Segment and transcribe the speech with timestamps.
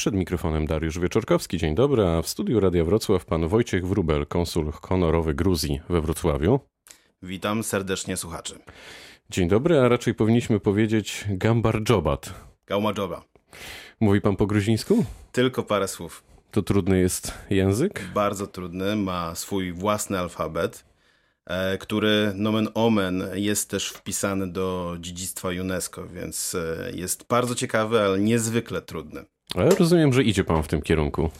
[0.00, 4.72] Przed mikrofonem Dariusz Wieczorkowski, dzień dobry, a w studiu Radia Wrocław pan Wojciech Wrubel, konsul
[4.72, 6.60] honorowy Gruzji we Wrocławiu.
[7.22, 8.58] Witam serdecznie słuchaczy.
[9.30, 12.34] Dzień dobry, a raczej powinniśmy powiedzieć Gambar Jobat.
[12.66, 13.24] Gaumadżoba.
[14.00, 15.04] Mówi pan po gruzińsku?
[15.32, 16.22] Tylko parę słów.
[16.50, 18.04] To trudny jest język?
[18.14, 20.84] Bardzo trudny, ma swój własny alfabet,
[21.46, 28.00] e, który nomen omen jest też wpisany do dziedzictwa UNESCO, więc e, jest bardzo ciekawy,
[28.00, 29.24] ale niezwykle trudny.
[29.54, 31.30] Ale rozumiem, że idzie pan w tym kierunku.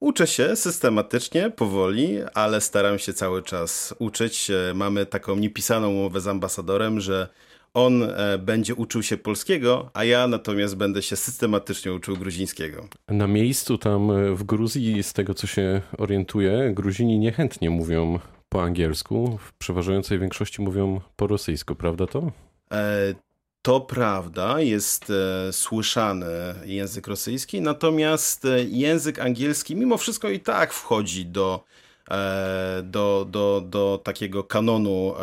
[0.00, 4.50] Uczę się systematycznie, powoli, ale staram się cały czas uczyć.
[4.50, 7.28] E, Mamy taką niepisaną umowę z ambasadorem, że
[7.74, 12.88] on e, będzie uczył się polskiego, a ja natomiast będę się systematycznie uczył gruzińskiego.
[13.08, 18.62] Na miejscu tam e, w Gruzji, z tego co się orientuję, Gruzini niechętnie mówią po
[18.62, 19.38] angielsku.
[19.38, 22.32] W przeważającej większości mówią po rosyjsku, prawda to?
[22.72, 23.14] E,
[23.62, 26.26] To prawda, jest e, słyszany
[26.64, 31.64] język rosyjski, natomiast e, język angielski mimo wszystko i tak wchodzi do,
[32.10, 35.14] e, do, do, do takiego kanonu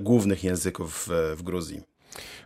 [0.00, 1.80] głównych języków w, Gruzji.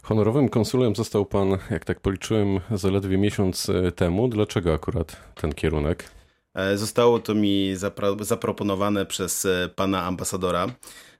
[0.02, 4.28] Honorowym konsulem został pan, jak tak policzyłem, zaledwie miesiąc temu.
[4.28, 6.21] Dlaczego akurat ten kierunek?
[6.54, 7.74] E, Zostało to mi
[8.20, 10.66] zaproponowane przez e, pana ambasadora,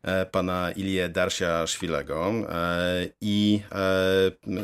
[0.03, 2.33] e, pana Ilię Darsia Szwilego
[3.21, 3.61] i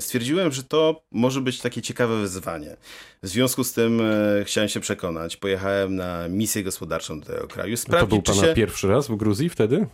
[0.01, 2.77] stwierdziłem, że to może być takie ciekawe wyzwanie.
[3.23, 4.03] W związku z tym
[4.45, 5.37] chciałem się przekonać.
[5.37, 7.77] Pojechałem na misję gospodarczą do tego kraju.
[7.89, 8.55] No to był Sprawdzić, pana się...
[8.55, 9.87] pierwszy raz w Gruzji wtedy?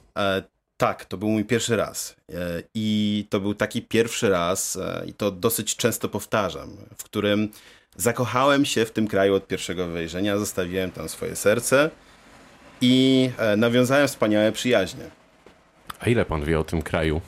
[0.77, 2.17] Tak, to był mój pierwszy raz.
[2.75, 7.49] I to był taki pierwszy raz, i to dosyć często powtarzam, w którym
[7.97, 11.91] zakochałem się w tym kraju od pierwszego wejrzenia, zostawiłem tam swoje serce
[12.81, 15.05] i e, nawiązałem wspaniałe przyjaźnie.
[16.01, 17.21] A ile pan wie o tym kraju?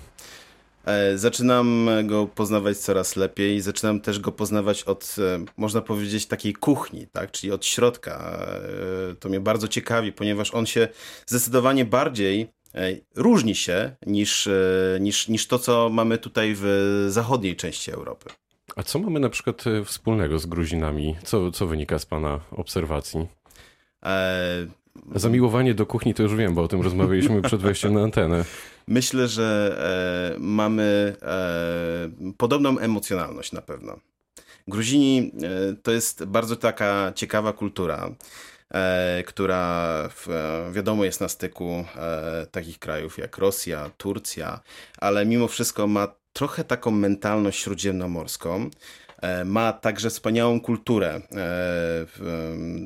[0.84, 6.53] E, Zaczynam go poznawać coraz lepiej, zaczynam też go poznawać od, e, można powiedzieć, takiej
[6.53, 7.31] kuchni, tak?
[7.31, 8.39] czyli od środka.
[9.20, 10.89] To mnie bardzo ciekawi, ponieważ on się
[11.27, 12.48] zdecydowanie bardziej
[13.14, 14.49] różni się niż,
[15.00, 18.31] niż, niż to, co mamy tutaj w zachodniej części Europy.
[18.76, 21.16] A co mamy na przykład e, wspólnego z Gruzinami?
[21.25, 23.26] Co, co wynika z pana obserwacji?
[24.04, 24.66] E,
[25.14, 28.44] Zamiłowanie do kuchni to już wiem, bo o tym rozmawialiśmy przed wejściem na antenę.
[28.88, 29.76] Myślę, że
[30.37, 33.97] e, mamy e, podobną emocjonalność na pewno.
[34.69, 38.10] Gruzini e, to jest bardzo taka ciekawa kultura,
[39.27, 44.60] która w, e, wiadomo jest na styku e, takich krajów jak Rosja, Turcja,
[44.99, 48.71] ale mimo wszystko ma trochę taką mentalność śródziemnomorską.
[49.22, 51.21] E, Ma także wspaniałą kulturę e,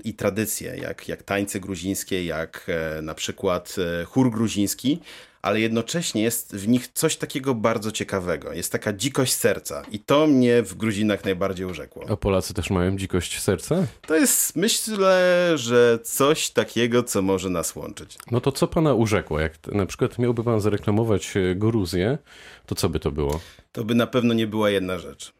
[0.04, 5.00] i tradycje, jak, jak tańce gruzińskie, jak e, na przykład e, chór gruziński,
[5.42, 8.52] ale jednocześnie jest w nich coś takiego bardzo ciekawego.
[8.52, 12.04] Jest taka dzikość serca i to mnie w Gruzinach najbardziej urzekło.
[12.08, 13.86] A Polacy też mają dzikość serca?
[14.06, 18.18] To jest, myślę, że coś takiego, co może nas łączyć.
[18.30, 19.40] No to co pana urzekło?
[19.40, 22.18] Jak na przykład miałby pan zareklamować e, Gruzję,
[22.66, 23.40] to co by to było?
[23.72, 25.32] To by na pewno nie była jedna rzecz.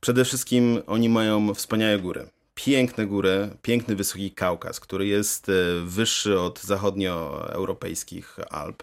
[0.00, 2.26] Przede wszystkim oni mają wspaniałe góry.
[2.54, 5.52] Piękne góry, piękny wysoki Kaukaz, który jest e,
[5.84, 8.82] wyższy od zachodnioeuropejskich Alp.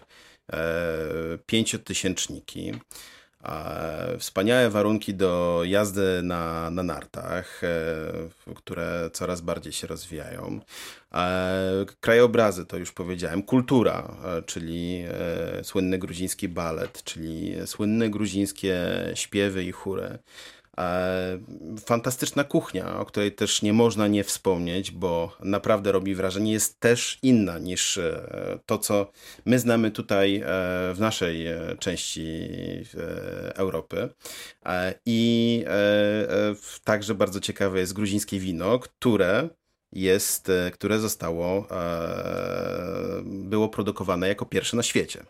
[0.52, 2.72] E, Pięciotysięczniki.
[3.44, 10.60] E, Wspaniałe warunki do jazdy na, na nartach, e, które coraz bardziej się rozwijają.
[12.00, 13.42] Krajobrazy, to już powiedziałem.
[13.42, 14.16] Kultura,
[14.46, 15.04] czyli
[15.62, 18.78] słynny gruziński balet, czyli słynne gruzińskie
[19.14, 20.18] śpiewy i chóry.
[20.78, 21.38] E,
[21.86, 27.18] Fantastyczna kuchnia, o której też nie można nie wspomnieć, bo naprawdę robi wrażenie, jest też
[27.22, 29.12] inna niż e, to, co
[29.44, 30.42] my znamy tutaj e,
[30.94, 31.46] w naszej
[31.78, 32.48] części
[33.54, 34.08] Europy.
[35.06, 35.64] I
[36.84, 39.48] także bardzo ciekawe jest gruzińskie wino, które
[39.92, 41.68] jest, które zostało,
[43.24, 45.24] było produkowane jako pierwsze na świecie.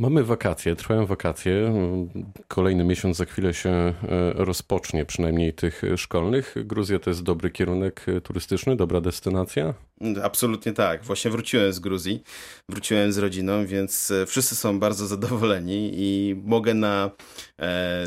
[0.00, 1.74] Mamy wakacje, trwają wakacje.
[2.48, 3.94] Kolejny miesiąc za chwilę się e,
[4.34, 6.54] rozpocznie, przynajmniej tych szkolnych.
[6.64, 9.74] Gruzja to jest dobry kierunek e, turystyczny, dobra destynacja.
[10.22, 11.04] Absolutnie tak.
[11.04, 12.22] Właśnie wróciłem z Gruzji,
[12.68, 17.10] wróciłem z rodziną, więc e, wszyscy są bardzo zadowoleni i mogę na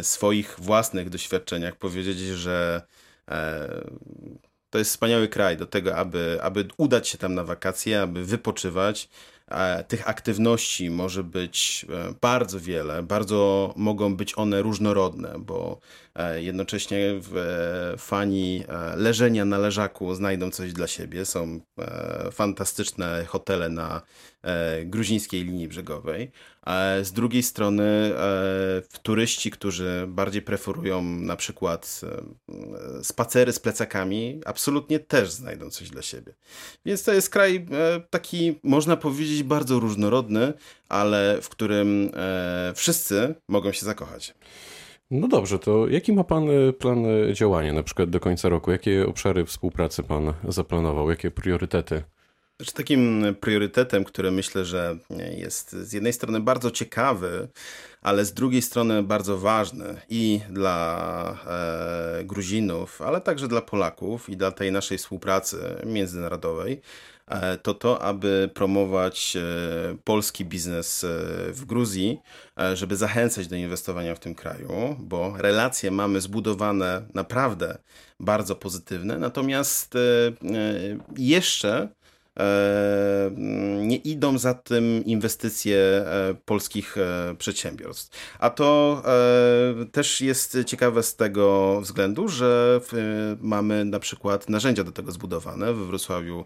[0.02, 2.82] swoich własnych doświadczeniach powiedzieć, że
[4.70, 9.10] to jest wspaniały kraj do tego, aby, aby udać się tam na wakacje, aby wypoczywać.
[9.48, 15.80] E, Tych aktywności może być e, bardzo wiele, bardzo mogą być one różnorodne, bo
[16.36, 17.00] Jednocześnie
[17.98, 18.64] fani
[18.96, 21.26] leżenia na leżaku znajdą coś dla siebie.
[21.26, 21.60] Są
[22.32, 24.02] fantastyczne hotele na
[24.86, 26.32] gruzińskiej linii brzegowej.
[27.04, 28.14] Z drugiej strony
[29.04, 32.02] turyści, którzy bardziej preferują na przykład
[33.04, 36.34] spacery z plecakami, absolutnie też znajdą coś dla siebie.
[36.86, 37.66] Więc to jest kraj
[38.10, 40.54] taki, można powiedzieć, bardzo różnorodny,
[40.90, 42.12] ale w którym
[42.76, 44.34] wszyscy mogą się zakochać.
[45.12, 48.72] No dobrze, to jaki ma Pan e, plan e, działania na przykład do końca roku?
[48.72, 51.10] Jakie obszary współpracy Pan zaplanował?
[51.10, 52.04] Jakie priorytety?
[52.60, 54.98] Znaczy, takim priorytetem, który myślę, że
[55.38, 57.48] jest z jednej strony bardzo ciekawy,
[58.02, 64.38] ale z drugiej strony bardzo ważny i dla e, Gruzinów, ale także dla Polaków i
[64.38, 67.13] dla tej naszej współpracy międzynarodowej, E,
[67.62, 69.42] to to, aby promować e,
[70.04, 71.08] polski biznes e,
[71.54, 72.20] w Gruzji,
[72.74, 77.78] żeby zachęcać do inwestowania w tym kraju, bo relacje mamy zbudowane naprawdę
[78.20, 79.94] bardzo pozytywne, natomiast
[81.18, 82.03] jeszcze E,
[83.82, 88.18] nie idą za tym inwestycje e, polskich e, przedsiębiorstw.
[88.40, 89.04] A to
[89.92, 92.82] też jest ciekawe z tego względu, że
[93.42, 95.74] mamy na przykład narzędzia do tego zbudowane.
[95.74, 96.46] We Wrocławiu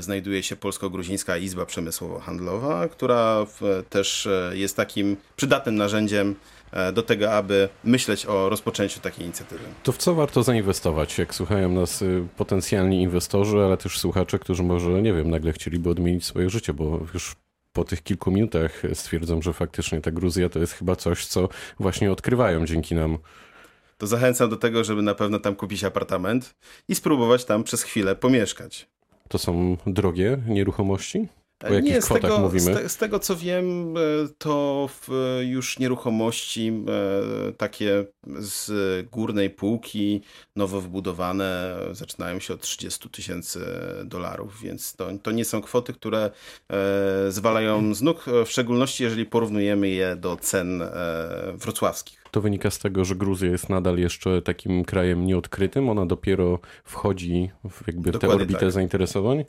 [0.00, 3.46] znajduje się Polsko-Gruzińska Izba Przemysłowo-Handlowa, która
[3.90, 9.64] też jest takim przydatnym narzędziem E, do tego, aby myśleć o rozpoczęciu takiej inicjatywy.
[9.82, 14.62] To w co warto zainwestować, jak słuchają nas y, potencjalni inwestorzy, ale też słuchacze, którzy
[14.62, 17.36] może, nie wiem, nagle chcieliby odmienić swoje życie, bo już
[17.72, 21.48] po tych kilku minutach stwierdzą, że faktycznie ta Gruzja to jest chyba coś, co
[21.80, 23.18] właśnie odkrywają dzięki nam
[23.98, 26.54] to zachęcam do tego, żeby na pewno tam kupić apartament
[26.88, 28.88] i spróbować tam przez chwilę pomieszkać.
[29.28, 31.28] To są drogie nieruchomości?
[31.64, 32.74] O jakich nie, z kwotach tego, mówimy?
[32.74, 34.00] Z, te, z, tego co wiem, e,
[34.38, 34.88] to
[35.40, 36.72] już nieruchomości
[37.48, 38.04] e, takie
[38.38, 38.70] z
[39.10, 40.22] górnej półki,
[40.56, 43.60] nowo wbudowane, zaczynają się od 30 tysięcy
[44.04, 46.30] dolarów, więc to, to nie są kwoty, które
[46.72, 50.82] e, zwalają z nóg, w szczególności jeżeli porównujemy je do cen
[51.54, 52.25] wrocławskich.
[52.36, 55.88] To wynika z tego, że Gruzja jest nadal jeszcze takim krajem nieodkrytym.
[55.88, 58.72] Ona dopiero wchodzi w jakby tę orbitę tak.
[58.72, 59.44] zainteresowań.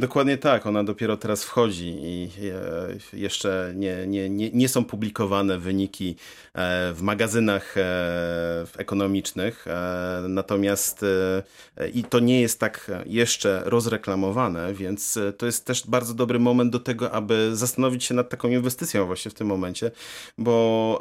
[0.00, 0.66] Dokładnie tak.
[0.66, 2.30] Ona dopiero teraz wchodzi i
[3.12, 6.16] e, jeszcze nie, nie, nie, nie są publikowane wyniki
[6.54, 9.66] e, w magazynach e, ekonomicznych.
[10.28, 11.04] Natomiast
[11.94, 16.80] i to nie jest tak jeszcze rozreklamowane, więc to jest też bardzo dobry moment do
[16.80, 19.90] tego, aby zastanowić się nad taką inwestycją właśnie w tym momencie,
[20.38, 21.00] bo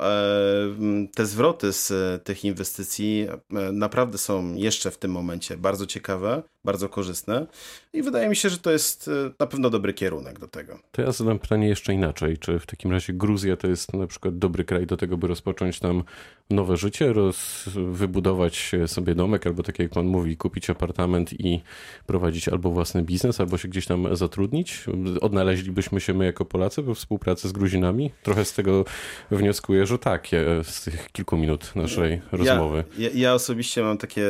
[1.15, 6.43] te zwroty z e, tych inwestycji e, naprawdę są jeszcze w tym momencie bardzo ciekawe,
[6.65, 7.47] bardzo korzystne
[7.93, 10.79] i wydaje mi się, że to jest e, na pewno dobry kierunek do tego.
[10.91, 12.37] To ja zadam pytanie jeszcze inaczej.
[12.37, 15.79] Czy w takim razie Gruzja to jest na przykład dobry kraj do tego, by rozpocząć
[15.79, 16.03] tam
[16.49, 21.61] nowe życie, roz, wybudować sobie domek, albo tak jak pan mówi, kupić apartament i
[22.05, 24.85] prowadzić albo własny biznes, albo się gdzieś tam zatrudnić?
[25.21, 28.11] Odnaleźlibyśmy się my jako Polacy we współpracy z Gruzinami?
[28.23, 28.85] Trochę z tego
[29.31, 30.27] wnioskuję, że tak,
[30.63, 32.83] z tych kilku minut naszej rozmowy.
[32.97, 34.27] Ja, ja, ja osobiście mam takie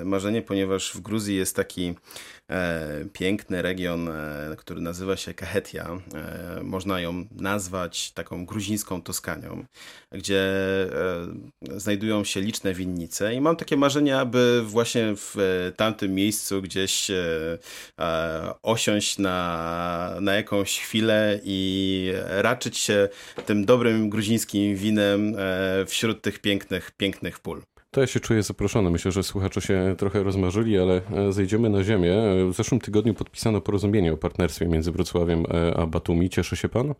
[0.00, 1.94] e, marzenie, ponieważ w Gruzji jest taki
[3.12, 6.00] piękny region, e, który nazywa się Kahetia.
[6.14, 9.64] E, można ją nazwać taką gruzińską Toskanią,
[10.12, 10.44] gdzie
[11.76, 15.36] znajdują się liczne winnice i mam takie marzenie, aby właśnie w
[15.76, 17.10] tamtym miejscu gdzieś
[18.62, 23.08] osiąść na, na jakąś chwilę i raczyć się
[23.46, 25.36] tym dobrym gruzińskim winem
[25.86, 27.62] wśród tych pięknych, pięknych pól.
[27.94, 28.90] To ja się czuję zaproszony.
[28.90, 32.14] Myślę, że słuchacze się trochę rozmarzyli, ale e, zejdziemy na ziemię.
[32.50, 36.30] W zeszłym tygodniu podpisano porozumienie o partnerstwie między Wrocławiem e, a Batumi.
[36.30, 36.94] Cieszy się pan?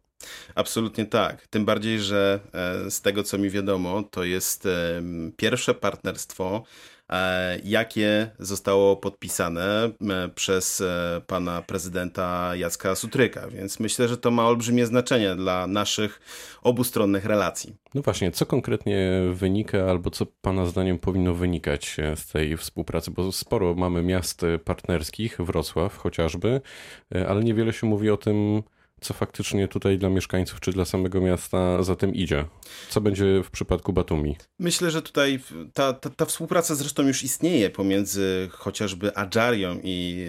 [0.54, 1.46] Absolutnie tak.
[1.46, 4.68] Tym bardziej, że e, z tego co mi wiadomo, to jest
[5.36, 6.93] pierwsze partnerstwo E,
[7.64, 9.90] jakie zostało podpisane
[10.34, 16.20] przez e, pana prezydenta Jacka Sutryka, więc myślę, że to ma olbrzymie znaczenie dla naszych
[16.62, 17.76] obustronnych relacji.
[17.94, 23.32] No właśnie, co konkretnie wynika, albo co pana zdaniem powinno wynikać z tej współpracy, bo
[23.32, 26.60] sporo mamy miast partnerskich, Wrocław chociażby,
[27.14, 28.62] e, ale niewiele się mówi o tym,
[29.04, 32.44] co faktycznie tutaj dla mieszkańców czy dla samego miasta za tym idzie?
[32.88, 34.36] Co będzie w przypadku Batumi?
[34.58, 35.40] Myślę, że tutaj
[35.74, 40.26] ta, ta, ta współpraca zresztą już istnieje pomiędzy chociażby Adżarią i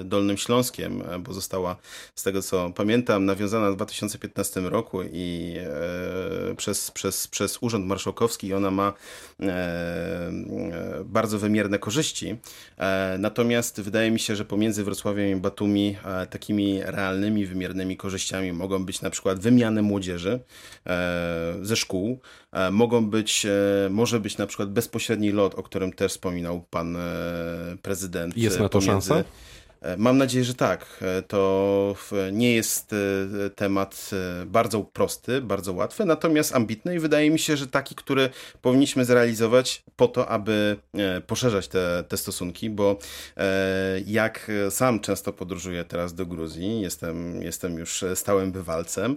[0.00, 1.76] e, Dolnym Śląskiem, e, bo została,
[2.14, 5.54] z tego co pamiętam, nawiązana w 2015 roku i
[6.50, 8.92] e, przez, przez, przez Urząd Marszałkowski ona ma
[11.04, 12.36] bardzo wymierne korzyści.
[13.18, 15.96] Natomiast wydaje mi się, że pomiędzy Wrocławiem i Batumi
[16.30, 20.40] takimi realnymi, wymiernymi korzyściami korzyściami mogą być na przykład wymiany młodzieży
[21.62, 22.20] ze szkół,
[22.70, 23.46] mogą być,
[23.90, 26.96] może być na przykład bezpośredni lot, o którym też wspominał pan
[27.82, 28.36] prezydent.
[28.36, 29.24] Jest na to szansa?
[29.86, 30.86] E, mam nadzieję, że tak.
[31.02, 31.94] E, to
[32.32, 34.10] nie jest e, temat
[34.46, 38.30] bardzo prosty, bardzo łatwy, natomiast ambitny i wydaje mi się, że taki, który
[38.62, 40.76] powinniśmy zrealizować po to, aby
[41.26, 42.98] poszerzać te, te stosunki, bo
[44.06, 49.16] jak sam często podróżuję teraz do Gruzji, jestem, jestem już stałym bywalcem,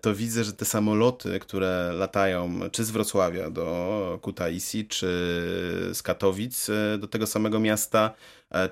[0.00, 5.06] to widzę, że te samoloty, które latają czy z Wrocławia do Kutaisi, czy
[5.92, 8.14] z Katowic do tego samego miasta,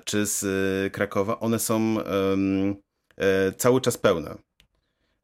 [0.05, 1.95] czy z e, Krakowa, one są
[3.17, 4.35] e, cały czas pełne.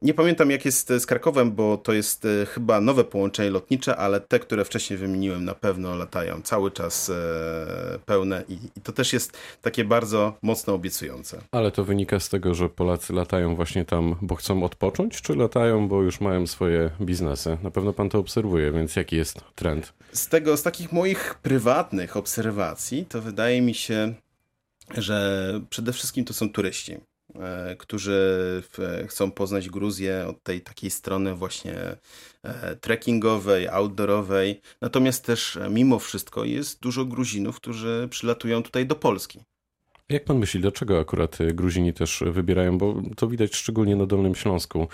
[0.02, 4.38] Nie pamiętam jak jest z Krakowem, bo to jest chyba nowe połączenie lotnicze, ale te,
[4.38, 7.12] które wcześniej wymieniłem, na pewno latają cały czas
[8.06, 11.40] pełne i, i, to też jest takie bardzo mocno obiecujące.
[11.52, 15.88] Ale to wynika z tego, że Polacy latają właśnie tam, bo chcą odpocząć, czy latają,
[15.88, 17.58] bo już mają swoje biznesy?
[17.62, 19.92] Na pewno pan to obserwuje, więc jaki jest trend?
[20.12, 24.14] Z tego, z takich moich prywatnych obserwacji, to wydaje mi się,
[24.96, 26.96] że przede wszystkim to są turyści,
[27.34, 28.62] e, którzy
[29.08, 31.76] chcą poznać Gruzję od tej takiej strony właśnie
[32.42, 34.60] e, trekkingowej, outdoorowej.
[34.80, 39.40] Natomiast też e, mimo wszystko jest dużo Gruzinów, którzy przylatują tutaj do Polski.
[40.08, 44.88] Jak pan myśli, dlaczego akurat Gruzini też wybierają, bo to widać szczególnie na Dolnym Śląsku,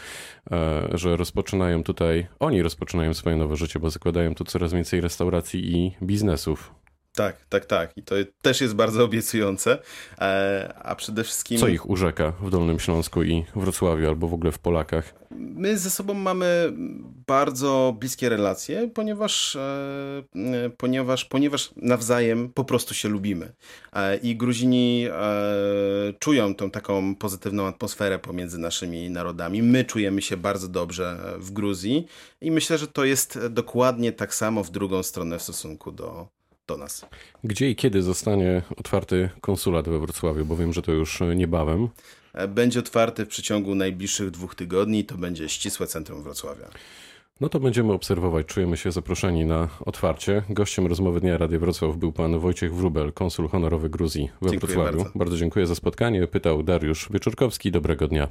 [0.95, 5.97] że rozpoczynają tutaj, oni rozpoczynają swoje nowe życie, bo zakładają tu coraz więcej restauracji i
[6.03, 6.75] biznesów.
[7.15, 7.97] Tak, tak, tak.
[7.97, 9.79] I to też jest bardzo obiecujące.
[10.19, 11.59] E, a przede wszystkim.
[11.59, 15.15] Co ich urzeka w Dolnym Śląsku i Wrocławiu, albo w ogóle w Polakach?
[15.31, 16.73] My ze sobą mamy
[17.27, 20.23] bardzo bliskie relacje, ponieważ, e,
[20.77, 23.53] ponieważ, ponieważ nawzajem po prostu się lubimy.
[23.93, 25.07] E, I Gruzini
[26.19, 29.63] czują tą taką pozytywną atmosferę pomiędzy naszymi narodami.
[29.63, 32.07] My czujemy się bardzo dobrze w Gruzji
[32.41, 36.38] i myślę, że to jest dokładnie tak samo w drugą stronę w stosunku do
[36.69, 37.07] do nas.
[37.45, 40.45] Gdzie i kiedy zostanie otwarty konsulat we Wrocławiu?
[40.45, 41.89] Bo wiem, że to już niebawem.
[42.35, 45.05] E, będzie otwarty w przeciągu najbliższych dwóch tygodni.
[45.05, 46.69] To będzie ścisłe centrum Wrocławia.
[47.41, 48.47] No to będziemy obserwować.
[48.47, 50.43] Czujemy się zaproszeni na otwarcie.
[50.51, 54.99] Gościem rozmowy Dnia Radia Wrocław był pan Wojciech Wrubel, konsul honorowy Gruzji we dziękuję Wrocławiu.
[54.99, 55.19] Bardzo.
[55.19, 56.27] bardzo dziękuję za spotkanie.
[56.27, 57.71] Pytał Dariusz Wieczorkowski.
[57.71, 58.29] Dobrego dnia.